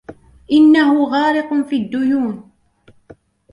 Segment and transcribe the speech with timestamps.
[0.51, 2.49] إنه غارق في الديون.